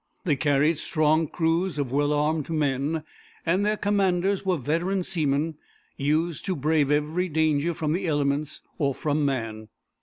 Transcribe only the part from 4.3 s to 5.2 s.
were veteran